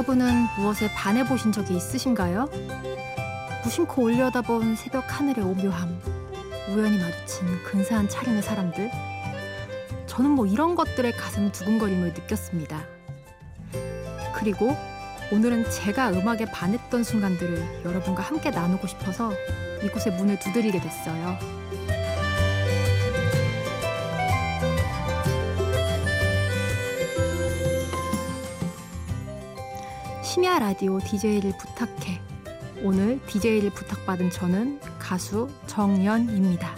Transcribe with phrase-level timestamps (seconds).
[0.00, 2.48] 여러분은 무엇에 반해 보신 적이 있으신가요?
[3.62, 6.00] 무심코 올려다본 새벽 하늘의 오묘함,
[6.70, 8.90] 우연히 마주친 근사한 차림의 사람들.
[10.06, 12.82] 저는 뭐 이런 것들에 가슴 두근거림을 느꼈습니다.
[14.36, 14.74] 그리고
[15.32, 19.34] 오늘은 제가 음악에 반했던 순간들을 여러분과 함께 나누고 싶어서
[19.82, 21.59] 이곳에 문을 두드리게 됐어요.
[30.32, 32.20] 심야 라디오 DJ를 부탁해.
[32.84, 36.72] 오늘 DJ를 부탁받은 저는 가수 정연입니다.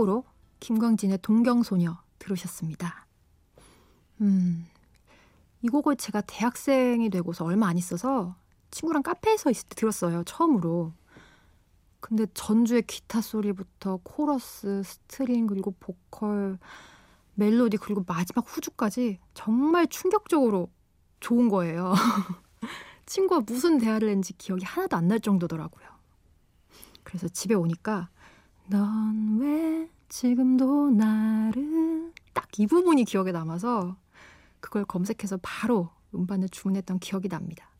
[0.00, 0.24] 첫 곡으로
[0.60, 3.06] 김광진의 동경소녀 들으셨습니다.
[4.22, 4.66] 음,
[5.60, 8.34] 이 곡을 제가 대학생이 되고서 얼마 안 있어서
[8.70, 10.94] 친구랑 카페에서 있을 때 들었어요, 처음으로.
[12.00, 16.58] 근데 전주의 기타 소리부터 코러스, string, 그리고 보컬,
[17.34, 20.70] 멜로디, 그리고 마지막 후주까지 정말 충격적으로
[21.20, 21.92] 좋은 거예요.
[23.04, 25.86] 친구와 무슨 대화를 했는지 기억이 하나도 안 날 정도더라고요.
[27.02, 28.08] 그래서 집에 오니까
[28.70, 33.96] 넌 왜 지금도 나를 딱 이 부분이 기억에 남아서
[34.60, 37.70] 그걸 검색해서 바로 음반을 주문했던 기억이 납니다.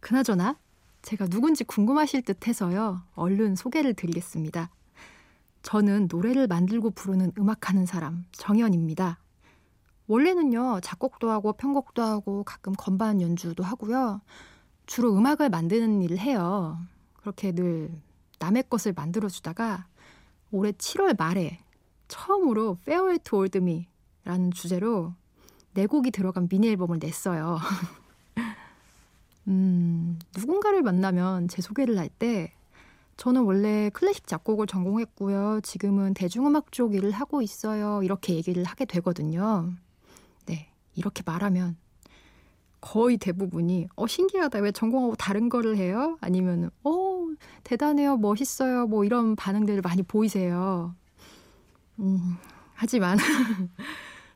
[0.00, 0.56] 그나저나
[1.02, 3.02] 제가 누군지 궁금하실 듯 해서요.
[3.14, 4.70] 얼른 소개를 드리겠습니다.
[5.62, 9.18] 저는 노래를 만들고 부르는 음악하는 사람 정연입니다.
[10.06, 10.80] 원래는요.
[10.80, 14.20] 작곡도 하고 편곡도 하고 가끔 건반 연주도 하고요.
[14.86, 16.78] 주로 음악을 만드는 일을 해요.
[17.16, 17.90] 그렇게 늘
[18.38, 19.86] 남의 것을 만들어주다가
[20.50, 21.58] 올해 7월 말에
[22.08, 22.78] 처음으로
[23.24, 25.14] to Old Me라는 주제로
[25.72, 27.58] 네 곡이 들어간 미니 앨범을 냈어요.
[29.48, 32.52] 음, 누군가를 만나면 제 소개를 할 때
[33.16, 35.60] 저는 원래 클래식 작곡을 전공했고요.
[35.62, 38.02] 지금은 대중음악 쪽 일을 하고 있어요.
[38.02, 39.72] 이렇게 얘기를 하게 되거든요.
[40.46, 41.76] 네, 이렇게 말하면
[42.84, 46.18] 거의 대부분이 어 신기하다 왜 전공하고 다른 거를 해요?
[46.20, 47.26] 아니면 어
[47.64, 50.94] 대단해요 멋있어요 뭐 이런 반응들을 많이 보이세요.
[51.98, 52.36] 음
[52.74, 53.16] 하지만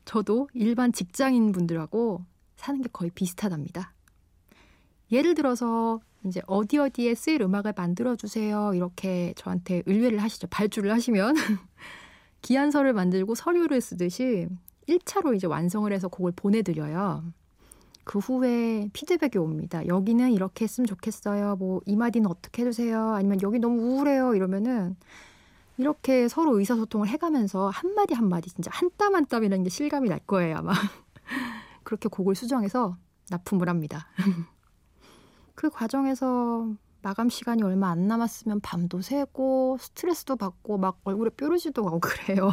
[0.06, 2.24] 저도 일반 직장인 분들하고
[2.56, 3.92] 사는 게 거의 비슷하답니다.
[5.12, 11.34] 예를 들어서 이제 어디 어디에 쓰일 음악을 만들어 주세요 이렇게 저한테 의뢰를 하시죠 발주를 하시면
[12.40, 14.48] 기한서를 만들고 서류를 쓰듯이
[14.88, 17.24] 1차로 이제 완성을 해서 곡을 보내드려요.
[18.08, 19.86] 그 후에 피드백이 옵니다.
[19.86, 21.56] 여기는 이렇게 했으면 좋겠어요.
[21.56, 23.10] 뭐 이 마디는 어떻게 해주세요.
[23.14, 24.34] 아니면 여기 너무 우울해요.
[24.34, 24.96] 이러면은
[25.76, 30.08] 이렇게 서로 의사소통을 해가면서 한 마디 한 마디 진짜 한 땀 한 땀이라는 게 실감이
[30.08, 30.72] 날 거예요 아마.
[31.84, 32.96] 그렇게 곡을 수정해서
[33.30, 34.08] 납품을 합니다.
[35.54, 36.66] 그 과정에서
[37.02, 42.50] 마감 시간이 얼마 안 남았으면 밤도 새고 스트레스도 받고 막 얼굴에 뾰루지도 가고 그래요.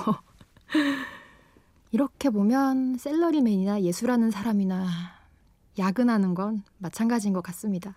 [1.92, 5.15] 이렇게 보면 셀러리맨이나 예술하는 사람이나
[5.78, 7.96] 야근하는 건 마찬가지인 것 같습니다.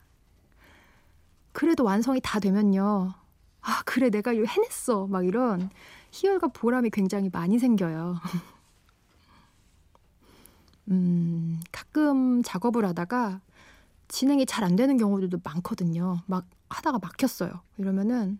[1.52, 3.14] 그래도 완성이 다 되면요.
[3.62, 5.06] 아, 그래, 내가 이거 해냈어.
[5.06, 5.70] 막 이런
[6.12, 8.16] 희열과 보람이 굉장히 많이 생겨요.
[10.90, 13.40] 음, 가끔 작업을 하다가
[14.08, 16.22] 진행이 잘 안 되는 경우들도 많거든요.
[16.26, 17.60] 막 하다가 막혔어요.
[17.76, 18.38] 이러면은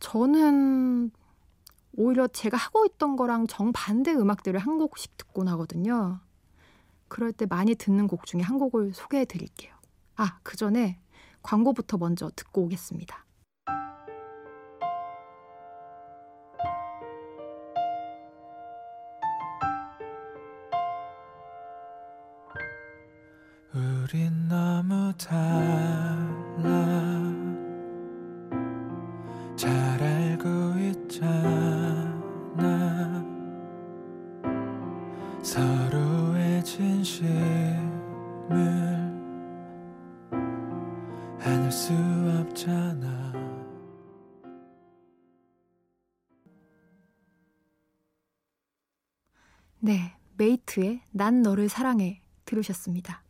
[0.00, 1.10] 저는
[1.96, 6.20] 오히려 제가 하고 있던 거랑 정반대 음악들을 한 곡씩 듣곤 하거든요.
[7.12, 9.74] 그럴 때 많이 듣는 곡 중에 한 곡을 소개해 드릴게요.
[10.16, 10.98] 아, 그 전에
[11.42, 13.26] 광고부터 먼저 듣고 오겠습니다.
[23.74, 25.36] 우린 너무 달라
[29.54, 29.70] 잘
[30.02, 31.62] 알고 있잖아
[35.42, 36.01] 서로의
[36.72, 37.84] 진심을
[41.38, 41.92] 안을 수
[42.40, 43.32] 없잖아
[49.80, 53.22] 네, 메이트의 난 너를 사랑해 들으셨습니다.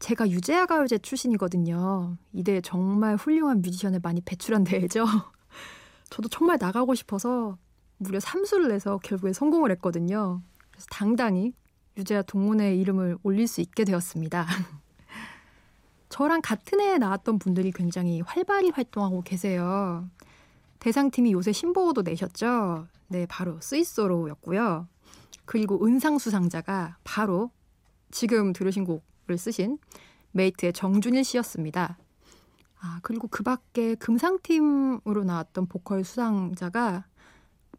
[0.00, 2.16] 제가 유재하 가요제 출신이거든요.
[2.32, 5.04] 이대 정말 훌륭한 뮤지션을 많이 배출한 대회죠.
[6.10, 7.58] 저도 정말 나가고 싶어서
[7.98, 10.42] 무려 3수를 내서 결국에 성공을 했거든요.
[10.72, 11.52] 그래서 당당히
[11.96, 14.46] 유재하 동문회 이름을 올릴 수 있게 되었습니다.
[16.08, 20.08] 저랑 같은 해에 나왔던 분들이 굉장히 활발히 활동하고 계세요.
[20.78, 22.86] 대상팀이 요새 신보호도 내셨죠?
[23.08, 24.88] 네, 바로 스위스로였고요.
[25.44, 27.50] 그리고 은상 수상자가 바로
[28.10, 29.78] 지금 들으신 곡을 쓰신
[30.32, 31.98] 메이트의 정준일 씨였습니다.
[32.80, 37.06] 아, 그리고 그 밖에 금상팀으로 나왔던 보컬 수상자가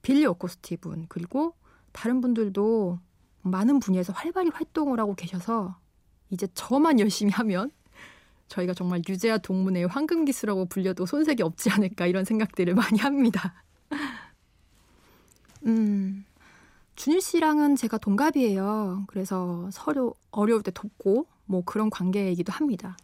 [0.02, 1.56] 빌리 오코스티 분, 그리고
[1.92, 3.00] 다른 분들도
[3.44, 5.78] 많은 분야에서 활발히 활동을 하고 계셔서
[6.30, 7.72] 이제 저만 열심히 하면
[8.48, 13.54] 저희가 정말 유재하 동문의 황금기수라고 불려도 손색이 없지 않을까 이런 생각들을 많이 합니다.
[15.66, 16.26] 음,
[16.96, 19.06] 준일 씨랑은 제가 동갑이에요.
[19.08, 22.98] 그래서 서로 어려울 때 돕고 뭐 그런 관계이기도 합니다.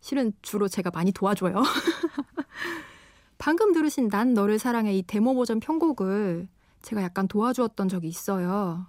[0.00, 1.62] 실은 주로 제가 많이 도와줘요.
[3.38, 6.48] 방금 들으신 난 너를 사랑해 이 데모 버전 편곡을
[6.82, 8.86] 제가 약간 도와주었던 적이 있어요.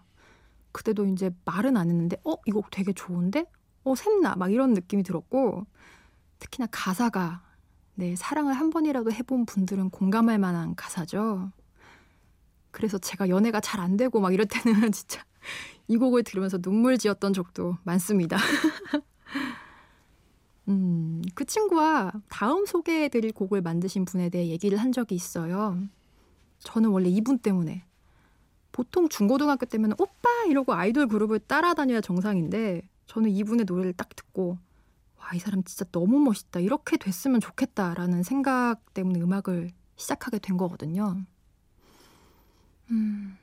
[0.75, 3.45] 그때도 이제 말은 안 했는데, 어, 이거 되게 좋은데?
[3.86, 4.36] 어, 샘나?
[4.36, 5.66] 막 이런 느낌이 들었고,
[6.39, 7.44] 특히나 가사가,
[7.95, 11.51] 네, 사랑을 한 번이라도 해본 분들은 공감할 만한 가사죠.
[12.72, 15.24] 그래서 제가 연애가 잘 안 되고 막 이럴 때는 진짜
[15.88, 18.36] 이 곡을 들으면서 눈물 지었던 적도 많습니다.
[20.68, 25.80] 음, 그 친구와 다음 소개해드릴 곡을 만드신 분에 대해 얘기를 한 적이 있어요.
[26.60, 27.85] 저는 원래 이분 때문에
[28.75, 34.57] 보통 중고등학교 때면 오빠 이러고 아이돌 그룹을 따라다녀야 정상인데 저는 이분의 노래를 딱 듣고
[35.18, 36.60] 와, 이 사람 진짜 너무 멋있다.
[36.60, 41.16] 이렇게 됐으면 좋겠다라는 생각 때문에 음악을 시작하게 된 거거든요.
[42.92, 43.38] 음,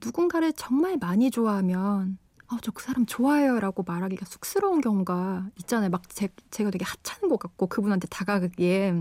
[0.00, 2.18] 누군가를 정말 많이 좋아하면
[2.52, 5.90] 어, 저그 사람 좋아해요 라고 말하기가 쑥스러운 경우가 있잖아요.
[5.90, 8.94] 막 제, 제가 되게 하찮은 것 같고 그분한테 다가가기에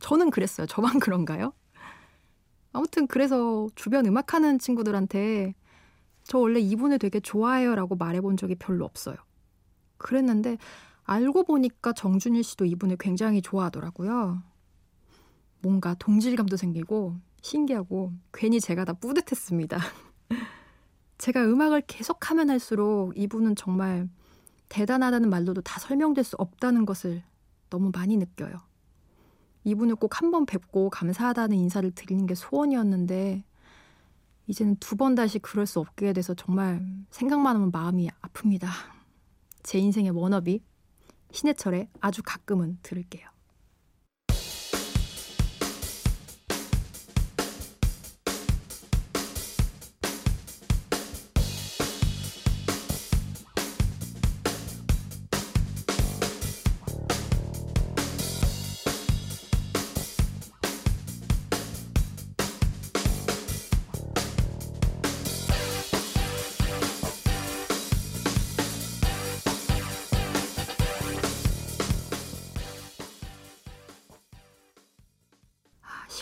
[0.00, 0.66] 저는 그랬어요.
[0.66, 1.52] 저만 그런가요?
[2.72, 5.54] 아무튼 그래서 주변 음악하는 친구들한테
[6.24, 9.16] 저 원래 이분을 되게 좋아해요 라고 말해본 적이 별로 없어요.
[9.96, 10.58] 그랬는데
[11.04, 14.42] 알고 보니까 정준일 씨도 이분을 굉장히 좋아하더라고요.
[15.60, 19.78] 뭔가 동질감도 생기고 신기하고 괜히 제가 다 뿌듯했습니다.
[21.18, 24.08] 제가 음악을 계속하면 할수록 이분은 정말
[24.68, 27.22] 대단하다는 말로도 다 설명될 수 없다는 것을
[27.70, 28.67] 너무 많이 느껴요.
[29.68, 33.44] 이분을 꼭 한 번 뵙고 감사하다는 인사를 드리는 게 소원이었는데
[34.46, 38.68] 이제는 두 번 다시 그럴 수 없게 돼서 정말 생각만 하면 마음이 아픕니다.
[39.62, 40.62] 제 인생의 워너비
[41.32, 43.28] 신해철의 아주 가끔은 들을게요.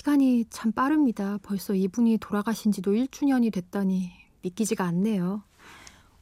[0.07, 1.37] 시간이 참 빠릅니다.
[1.43, 5.43] 벌써 이분이 돌아가신 지도 1주년이 됐다니 믿기지가 않네요.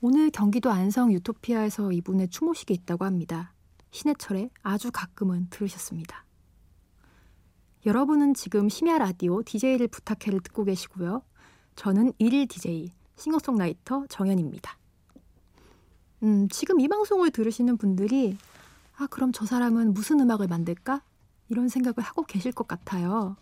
[0.00, 3.52] 오늘 경기도 안성 유토피아에서 이분의 추모식이 있다고 합니다.
[3.90, 6.24] 신해철의 아주 가끔은 들으셨습니다.
[7.84, 11.20] 여러분은 지금 심야 라디오 DJ를 부탁해를 듣고 계시고요.
[11.76, 14.78] 저는 일일 DJ 싱어송라이터 정연입니다.
[16.22, 18.38] 음, 지금 이 방송을 들으시는 분들이
[18.96, 21.02] 아, 그럼 저 사람은 무슨 음악을 만들까?
[21.50, 23.36] 이런 생각을 하고 계실 것 같아요.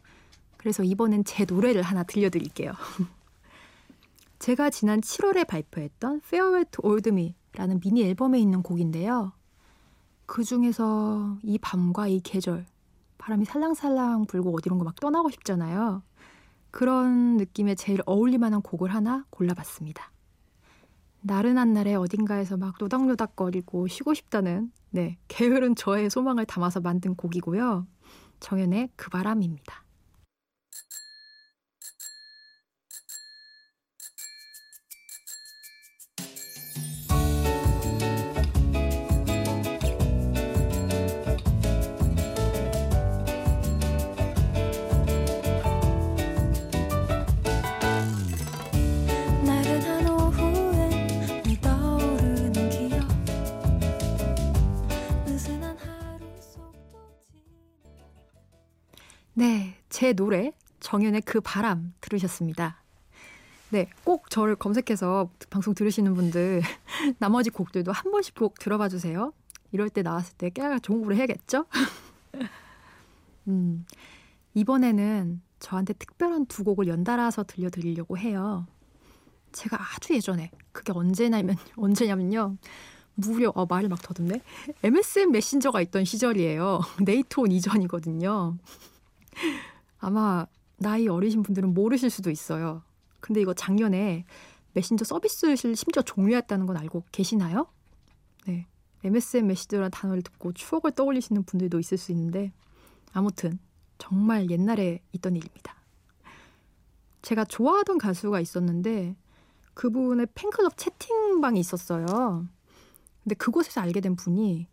[0.63, 2.73] 그래서 이번엔 제 노래를 하나 들려드릴게요.
[4.39, 9.33] 제가 지난 7월에 발표했던 Farewell to Old Me라는 미니 앨범에 있는 곡인데요.
[10.25, 12.65] 그 중에서 이 밤과 이 계절,
[13.19, 16.03] 바람이 살랑살랑 불고 어디론가 막 떠나고 싶잖아요.
[16.71, 20.13] 그런 느낌에 제일 어울릴 만한 곡을 하나 골라봤습니다.
[21.23, 27.87] 나른한 날에 어딘가에서 막 노닥노닥거리고 쉬고 싶다는 네, 게으른 저의 소망을 담아서 만든 곡이고요.
[28.39, 29.83] 정연의 그 바람입니다.
[60.03, 62.83] 제 노래 정연의 그 바람 들으셨습니다.
[63.71, 66.61] 네, 꼭 저를 검색해서 방송 들으시는 분들
[67.21, 69.33] 나머지 곡들도 한 번씩 꼭 들어봐 주세요.
[69.71, 71.67] 이럴 때 나왔을 때 깨알 종국을 해야겠죠?
[73.47, 73.87] 음,
[74.55, 78.67] 이번에는 저한테 특별한 두 곡을 연달아서 들려드리려고 해요.
[79.53, 82.57] 제가 아주 예전에 그게 언제냐면 언제냐면요.
[83.15, 84.41] 무려 어, 말을 막 더듬네.
[84.83, 86.81] MSN 메신저가 있던 시절이에요.
[87.05, 88.57] 네이트온 이전이거든요.
[90.03, 90.47] 아마
[90.79, 92.83] 나이 어리신 분들은 모르실 수도 있어요.
[93.21, 94.25] 근데 이거 작년에
[94.75, 97.69] 메신저 서비스를 심지어 종료했다는 건 알고 계시나요?
[98.47, 98.67] 네.
[99.05, 102.53] MSN 메시저라는 단어를 듣고 추억을 떠올리시는 분들도 있을 수 있는데
[103.13, 103.59] 아무튼
[103.99, 105.77] 정말 옛날에 있던 일입니다.
[107.23, 109.15] 제가 좋아하던 가수가 있었는데
[109.75, 112.49] 그분의 팬클럽 채팅방이 있었어요.
[113.23, 114.67] 근데 그곳에서 알게 된 분이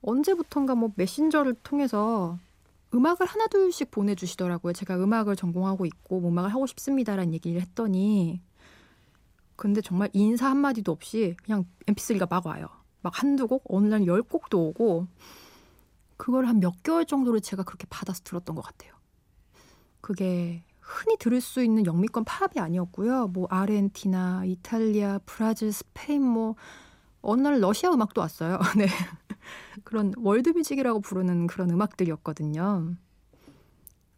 [0.00, 2.38] 언제부턴가 뭐 메신저를 통해서
[2.94, 4.72] 음악을 하나 둘씩 보내주시더라고요.
[4.72, 8.40] 제가 음악을 전공하고 있고 뭐 음악을 하고 싶습니다라는 얘기를 했더니
[9.56, 12.68] 근데 정말 인사 한마디도 없이 그냥 mp3가 막 와요.
[13.02, 15.06] 막 한두 곡, 어느 날 열 곡도 오고
[16.16, 18.92] 그걸 한 몇 개월 정도를 제가 그렇게 받아서 들었던 것 같아요.
[20.00, 23.28] 그게 흔히 들을 수 있는 영미권 팝이 아니었고요.
[23.28, 26.54] 뭐 아르헨티나, 이탈리아, 브라질, 스페인 뭐
[27.22, 28.58] 어느 날 러시아 음악도 왔어요.
[28.78, 28.86] 네.
[29.84, 32.94] 그런 월드뮤직이라고 부르는 그런 음악들이었거든요.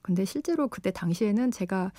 [0.02, 1.92] 근데 실제로 그때 당시에는 제가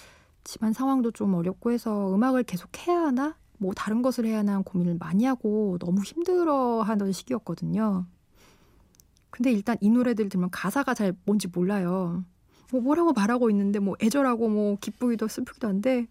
[0.44, 3.36] 집안 상황도 좀 어렵고 해서 음악을 계속 해야 하나?
[3.60, 8.06] 뭐 다른 것을 해야 하나 고민을 많이 하고 너무 힘들어 하던 시기였거든요.
[9.30, 12.24] 근데 일단 이 노래들 들으면 가사가 잘 뭔지 몰라요.
[12.72, 16.08] 뭐 뭐라고 말하고 있는데 뭐 애절하고 뭐 기쁘기도 슬프기도 한데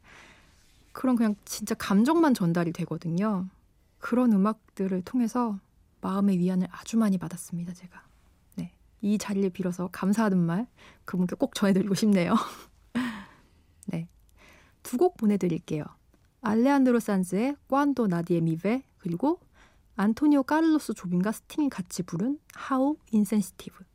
[0.93, 3.47] 그런 그냥 진짜 감정만 전달이 되거든요.
[3.99, 5.59] 그런 음악들을 통해서
[6.01, 8.03] 마음의 위안을 아주 많이 받았습니다, 제가.
[8.57, 8.73] 네.
[9.01, 10.67] 이 자리를 빌어서 감사하는 말
[11.05, 12.35] 그분께 꼭 전해드리고 싶네요.
[13.87, 14.09] 네.
[14.83, 15.85] 두 곡 보내드릴게요.
[16.41, 19.41] 알레한드로 산스의 꽌도 나디에 미베 그리고
[19.97, 22.39] 안토니오 까를로스 조빈과 스팅이 같이 부른
[22.71, 23.79] How Insensitive.
[23.81, 23.87] A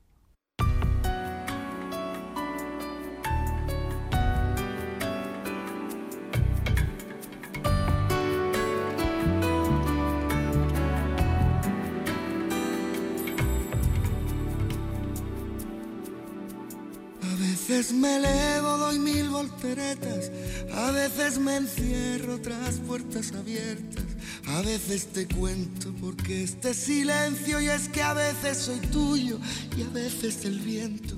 [17.77, 20.31] veces me elevo, doy mil volteretas,
[20.73, 24.03] a veces me encierro tras puertas abiertas,
[24.47, 29.39] a veces te cuento porque este silencio y es que a veces soy tuyo
[29.75, 31.17] y a veces del viento,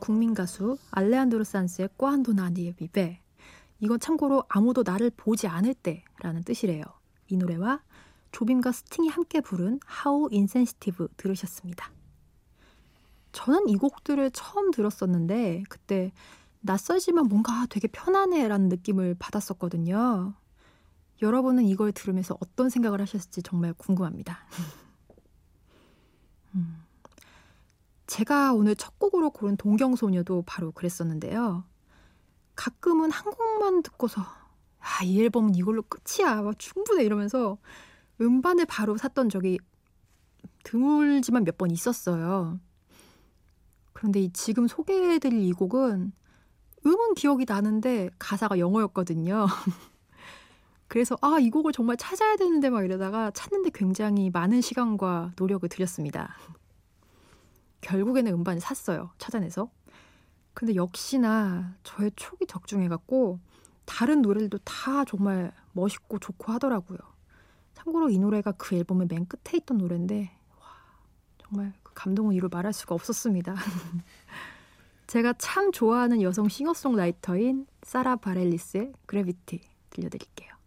[0.00, 3.20] 국민 가수 알레한드로 산스의 꽌도 나디에 미베.
[3.80, 6.82] 이건 참고로 아무도 나를 보지 않을 때라는 뜻이래요.
[7.28, 7.80] 이 노래와
[8.32, 11.90] 조빔과 스팅이 함께 부른 How Insensitive 들으셨습니다.
[13.32, 16.12] 저는 이 곡들을 처음 들었었는데 그때
[16.60, 20.34] 낯설지만 뭔가 되게 편안해라는 느낌을 받았었거든요.
[21.22, 24.38] 여러분은 이걸 들으면서 어떤 생각을 하셨을지 정말 궁금합니다.
[26.54, 26.87] 음.
[28.08, 31.64] 제가 오늘 첫 곡으로 고른 동경소녀도 바로 그랬었는데요.
[32.56, 34.22] 가끔은 한 곡만 듣고서
[34.80, 36.42] 아, 이 앨범은 이걸로 끝이야.
[36.42, 37.58] 막 충분해 이러면서
[38.20, 39.58] 음반을 바로 샀던 적이
[40.64, 42.58] 드물지만 몇 번 있었어요.
[43.92, 46.12] 그런데 이 지금 소개해드릴 이 곡은
[46.86, 49.46] 음은 기억이 나는데 가사가 영어였거든요.
[50.88, 56.34] 그래서 아, 이 곡을 정말 찾아야 되는데 막 이러다가 찾는데 굉장히 많은 시간과 노력을 들였습니다.
[57.80, 59.10] 결국에는 음반을 샀어요.
[59.18, 59.70] 찾아내서.
[60.54, 63.38] 근데 역시나 저의 촉이 적중해갖고
[63.84, 66.98] 다른 노래들도 다 정말 멋있고 좋고 하더라고요.
[67.74, 70.30] 참고로 이 노래가 그 앨범의 맨 끝에 있던 노래인데
[70.60, 70.66] 와,
[71.38, 73.54] 정말 그 감동은 이루 말할 수가 없었습니다.
[75.06, 80.57] 제가 참 좋아하는 여성 싱어송라이터인 사라 바렐리스의 그래비티 들려드릴게요.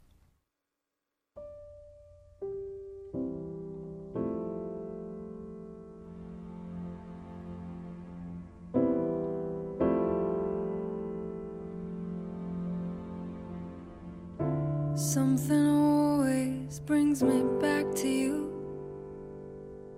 [15.01, 18.51] Something always brings me back to you.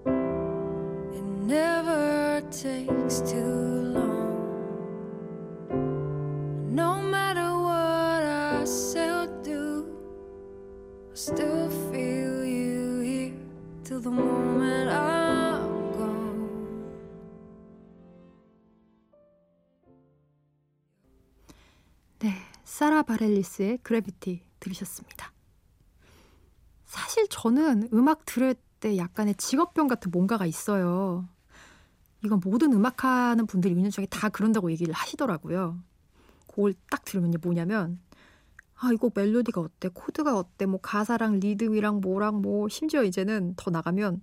[0.05, 4.31] It never takes too long.
[6.73, 9.85] No matter what I say or do,
[11.11, 13.33] I still feel you here
[13.83, 16.47] till the moment I'm gone.
[22.19, 22.31] 네,
[22.63, 25.31] 사라 바렐리스의 그래비티 들으셨습니다.
[26.85, 31.27] 사실 저는 음악 들을 때 약간의 직업병 같은 뭔가가 있어요.
[32.23, 35.79] 이건 모든 음악하는 분들이 있는 중에 다 그런다고 얘기를 하시더라고요.
[36.47, 37.99] 그걸 딱 들으면 뭐냐면
[38.75, 39.89] 아, 이거 멜로디가 어때?
[39.93, 40.65] 코드가 어때?
[40.65, 44.21] 뭐 가사랑 리듬이랑 뭐랑 뭐 심지어 이제는 더 나가면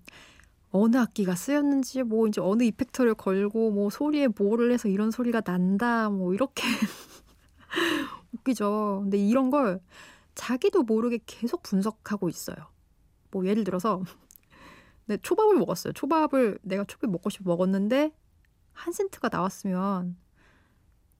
[0.70, 6.10] 어느 악기가 쓰였는지 뭐 이제 어느 이펙터를 걸고 뭐 소리에 뭐를 해서 이런 소리가 난다
[6.10, 6.62] 뭐 이렇게
[8.32, 9.00] 웃기죠.
[9.02, 9.80] 근데 이런 걸
[10.34, 12.56] 자기도 모르게 계속 분석하고 있어요.
[13.30, 14.02] 뭐 예를 들어서
[15.06, 15.92] 네, 초밥을 먹었어요.
[15.92, 18.12] 초밥을 내가 초밥 먹고 싶어 먹었는데
[18.72, 20.16] 한 센트가 나왔으면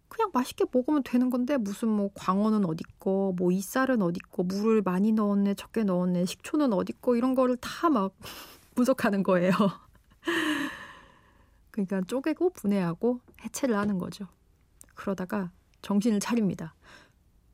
[0.09, 4.83] 그냥 맛있게 먹으면 되는 건데 무슨 뭐 광어는 어디 거, 뭐 이쌀은 어디 거, 물을
[4.83, 8.15] 많이 넣었네, 적게 넣었네, 식초는 어디 거 이런 거를 다 막
[8.75, 9.53] 분석하는 거예요.
[11.71, 14.27] 그러니까 쪼개고 분해하고 해체를 하는 거죠.
[14.95, 15.51] 그러다가
[15.83, 16.75] 정신을 차립니다.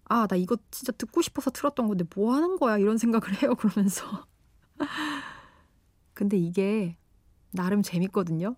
[0.08, 2.78] 아, 나 이거 진짜 듣고 싶어서 틀었던 건데 뭐 하는 거야?
[2.78, 3.54] 이런 생각을 해요.
[3.56, 4.26] 그러면서.
[6.14, 6.96] 근데 이게
[7.52, 8.56] 나름 재밌거든요.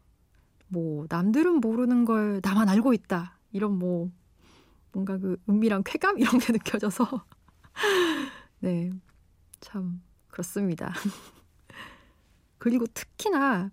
[0.68, 3.38] 뭐 남들은 모르는 걸 나만 알고 있다.
[3.52, 4.10] 이런 뭐
[4.92, 7.26] 뭔가 그 은밀한 쾌감 이런 게 느껴져서
[8.60, 8.90] 네.
[9.60, 10.92] 참 그렇습니다.
[12.58, 13.70] 그리고 특히나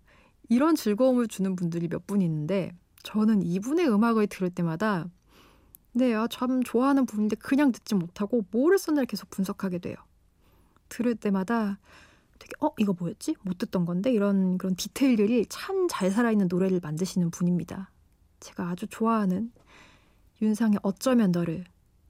[0.49, 2.71] 이런 즐거움을 주는 분들이 몇 분 있는데
[3.03, 5.09] 저는 이분의 음악을 들을 때마다
[5.97, 9.95] 네, 아, 참 좋아하는 분인데 그냥 듣지 못하고 뭐를 썼나를 계속 분석하게 돼요.
[10.89, 11.79] 들을 때마다
[12.37, 13.35] 되게 어 이거 뭐였지?
[13.43, 17.91] 못 듣던 건데 이런 그런 디테일들이 참 잘 살아있는 노래를 만드시는 분입니다.
[18.41, 19.53] 제가 아주 좋아하는
[20.41, 21.63] 윤상의 어쩌면 너를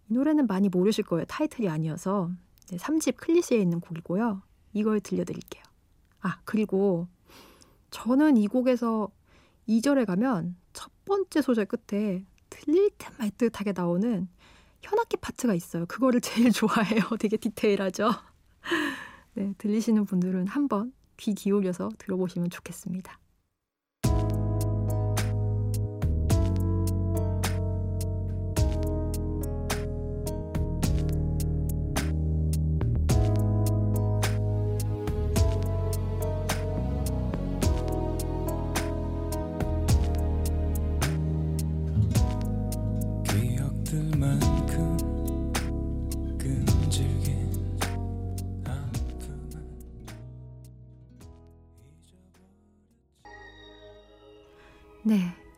[0.09, 1.25] 이 노래는 많이 모르실 거예요.
[1.25, 2.31] 타이틀이 아니어서
[2.69, 4.41] 네, 3집 클리시에 있는 곡이고요.
[4.73, 5.63] 이걸 들려드릴게요.
[6.21, 7.07] 아 그리고
[7.91, 9.11] 저는 이 곡에서
[9.69, 12.25] 2절에 가면 첫 번째 소절 끝에
[12.65, 14.27] 들릴 듯말 듯하게 나오는
[14.81, 15.85] 현악기 파트가 있어요.
[15.85, 17.01] 그거를 제일 좋아해요.
[17.19, 18.11] 되게 디테일하죠.
[19.35, 23.19] 네, 들리시는 분들은 한번 귀 기울여서 들어보시면 좋겠습니다.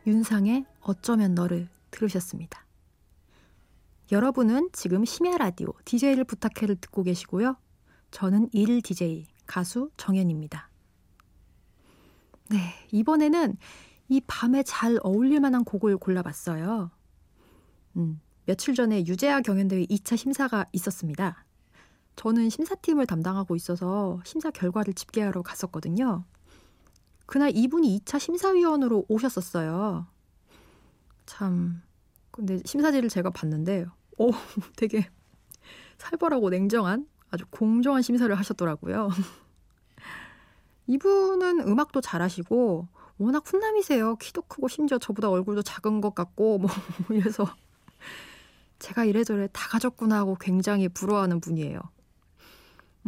[0.08, 2.65] 윤상의 어쩌면 너를 들으셨습니다.
[4.10, 7.58] 여러분은 지금 심야 라디오 DJ를 부탁해를 듣고 계시고요.
[8.12, 10.70] 저는 일 DJ 가수 정연입니다.
[12.50, 12.58] 네,
[12.93, 13.58] 이번에는
[14.08, 16.89] 이 밤에 잘 어울릴 만한 곡을 골라봤어요.
[17.98, 21.43] 음, 며칠 전에 유재하 경연대회 2차 심사가 있었습니다.
[22.15, 26.24] 저는 심사팀을 담당하고 있어서 심사 결과를 집계하러 갔었거든요.
[27.28, 30.08] 그날 이분이 2차 심사위원으로 오셨었어요.
[31.26, 31.84] 참,
[32.32, 33.86] 근데 심사지를 제가 봤는데,
[34.18, 34.32] 오,
[34.78, 35.10] 되게
[35.98, 39.10] 살벌하고 냉정한 아주 공정한 심사를 하셨더라고요.
[40.88, 42.88] 이분은 음악도 잘하시고,
[43.18, 44.16] 워낙 훈남이세요.
[44.16, 46.72] 키도 크고, 심지어 저보다 얼굴도 작은 것 같고, 뭐,
[47.12, 47.46] 이래서
[48.80, 51.82] 제가 이래저래 다 가졌구나 하고 굉장히 부러워하는 분이에요.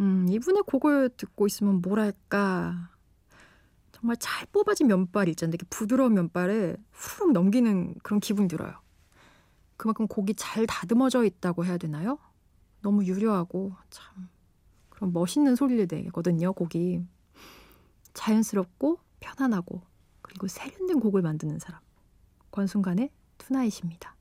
[0.00, 2.90] 음, 이분의 곡을 듣고 있으면 뭐랄까.
[4.00, 5.54] 정말 잘 뽑아진 면발 있잖아요.
[5.54, 8.80] 이렇게 부드러운 면발에 후룩 넘기는 그런 기분이 들어요.
[9.76, 12.18] 그만큼 곡이 잘 다듬어져 있다고 해야 되나요?
[12.80, 14.28] 너무 유려하고 참
[14.88, 16.52] 그런 멋있는 소리를 내거든요.
[16.54, 17.04] 곡이
[18.14, 19.82] 자연스럽고 편안하고
[20.22, 21.80] 그리고 세련된 곡을 만드는 사람
[22.52, 24.16] 권순간의 투나잇입니다.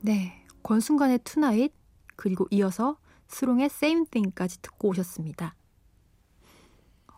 [0.00, 1.72] 네, 권순관의 Tonight
[2.16, 5.54] 그리고 이어서 스롱의 Same Thing까지 듣고 오셨습니다.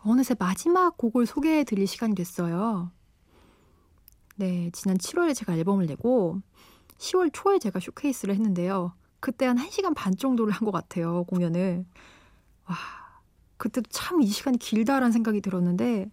[0.03, 2.91] 어느새 마지막 곡을 소개해 드릴 시간이 됐어요.
[4.35, 6.41] 네, 지난 7월에 제가 앨범을 내고
[6.97, 8.93] 10월 초에 제가 쇼케이스를 했는데요.
[9.19, 11.85] 그때 한 1시간 반 정도를 한 것 같아요, 공연을.
[12.67, 12.75] 와,
[13.57, 16.09] 그때도 참 이 시간이 길다라는 생각이 들었는데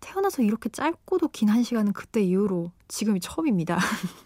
[0.00, 3.78] 태어나서 이렇게 짧고도 긴 한 시간은 그때 이후로 지금이 처음입니다.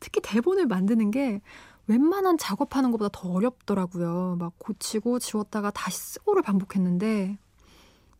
[0.00, 1.40] 특히 대본을 만드는 게
[1.86, 4.36] 웬만한 작업하는 것보다 더 어렵더라고요.
[4.38, 7.38] 막 고치고 지웠다가 다시 쓰고를 반복했는데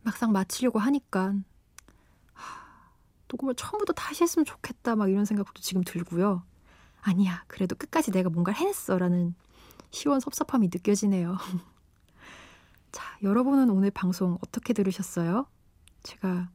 [0.03, 1.35] 막상 마치려고 하니까
[2.33, 2.90] 하,
[3.29, 6.43] 녹음을 처음부터 다시 했으면 좋겠다 막 이런 생각도 지금 들고요.
[7.03, 9.35] 아니야, 그래도 끝까지 내가 뭔가를 해냈어라는
[9.90, 11.37] 시원 섭섭함이 느껴지네요.
[12.93, 15.47] 자, 여러분은 오늘 방송 어떻게 들으셨어요?
[16.03, 16.49] 제가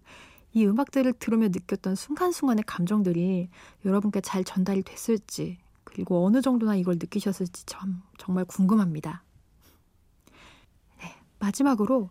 [0.56, 3.50] 이 음악들을 들으며 느꼈던 순간순간의 감정들이
[3.84, 9.26] 여러분께 잘 전달이 됐을지, 그리고 어느 정도나 이걸 느끼셨을지 참 정말 궁금합니다.
[11.00, 12.10] 네, 마지막으로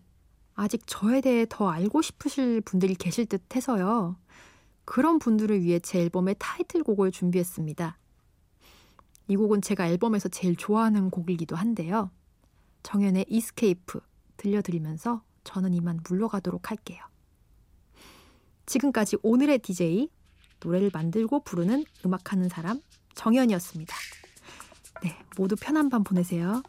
[0.54, 4.16] 아직 저에 대해 더 알고 싶으실 분들이 계실 듯 해서요.
[4.84, 7.96] 그런 분들을 위해 제 앨범의 타이틀곡을 준비했습니다.
[9.28, 12.10] 이 곡은 제가 앨범에서 제일 좋아하는 곡이기도 한데요.
[12.82, 14.00] 정연의 이스케이프
[14.36, 17.02] 들려드리면서 저는 이만 물러가도록 할게요.
[18.66, 20.08] 지금까지 오늘의 DJ
[20.60, 22.80] 노래를 만들고 부르는 음악하는 사람
[23.14, 23.94] 정연이었습니다.
[25.02, 26.62] 네, 모두 편한 밤 보내세요.